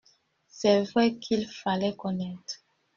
[0.47, 2.63] C’est vrai qu’il fallait connaître.